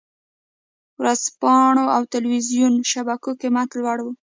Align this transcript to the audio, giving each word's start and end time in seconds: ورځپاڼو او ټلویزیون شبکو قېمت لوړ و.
ورځپاڼو 0.99 1.85
او 1.95 2.01
ټلویزیون 2.13 2.73
شبکو 2.91 3.29
قېمت 3.41 3.69
لوړ 3.79 3.97
و. 4.01 4.07